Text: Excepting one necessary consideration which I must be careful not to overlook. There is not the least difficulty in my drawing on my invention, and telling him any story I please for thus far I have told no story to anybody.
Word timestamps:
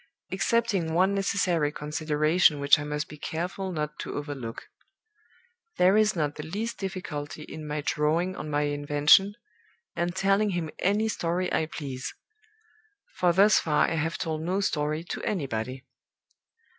Excepting 0.31 0.95
one 0.95 1.13
necessary 1.13 1.71
consideration 1.71 2.59
which 2.59 2.79
I 2.79 2.83
must 2.83 3.07
be 3.07 3.19
careful 3.19 3.71
not 3.71 3.99
to 3.99 4.15
overlook. 4.15 4.67
There 5.77 5.95
is 5.95 6.15
not 6.15 6.37
the 6.37 6.43
least 6.43 6.79
difficulty 6.79 7.43
in 7.43 7.67
my 7.67 7.81
drawing 7.81 8.35
on 8.35 8.49
my 8.49 8.63
invention, 8.63 9.35
and 9.95 10.15
telling 10.15 10.49
him 10.57 10.71
any 10.79 11.07
story 11.07 11.53
I 11.53 11.67
please 11.67 12.15
for 13.19 13.31
thus 13.31 13.59
far 13.59 13.85
I 13.87 13.93
have 13.93 14.17
told 14.17 14.41
no 14.41 14.59
story 14.59 15.03
to 15.03 15.21
anybody. 15.21 15.85